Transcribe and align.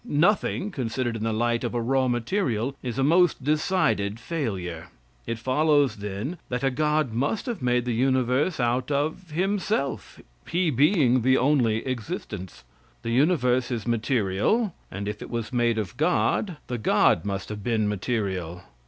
Nothing, 0.03 0.71
considered 0.71 1.15
in 1.15 1.23
the 1.23 1.31
light 1.31 1.63
of 1.63 1.75
a 1.75 1.79
raw 1.79 2.07
material, 2.07 2.75
is 2.81 2.97
a 2.97 3.03
most 3.03 3.43
decided 3.43 4.19
failure. 4.19 4.87
It 5.27 5.37
follows, 5.37 5.97
then, 5.97 6.39
that 6.49 6.63
a 6.63 6.71
god 6.71 7.13
must 7.13 7.45
have 7.45 7.61
made 7.61 7.85
the 7.85 7.93
universe 7.93 8.59
out 8.59 8.89
of 8.89 9.29
himself, 9.29 10.19
he 10.49 10.71
being 10.71 11.21
the 11.21 11.37
only 11.37 11.85
existence. 11.85 12.63
The 13.03 13.11
universe 13.11 13.69
is 13.69 13.85
material, 13.85 14.73
and 14.89 15.07
if 15.07 15.21
it 15.21 15.29
was 15.29 15.53
made 15.53 15.77
of 15.77 15.97
god, 15.97 16.57
the 16.65 16.79
god 16.79 17.23
must 17.23 17.49
have 17.49 17.63
been 17.63 17.87
material. 17.87 18.63